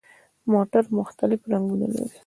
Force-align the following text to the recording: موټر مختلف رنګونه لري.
موټر 0.51 0.83
مختلف 0.99 1.39
رنګونه 1.51 1.87
لري. 1.95 2.17